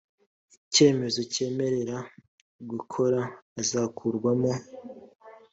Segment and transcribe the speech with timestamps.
[0.65, 1.97] icyemezo cyemerera
[2.71, 3.19] gukora
[3.61, 4.51] azakurwamo